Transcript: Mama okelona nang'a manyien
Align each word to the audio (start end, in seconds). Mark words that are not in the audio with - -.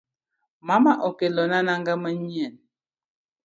Mama 0.67 0.93
okelona 1.07 1.59
nang'a 1.67 1.95
manyien 2.01 2.53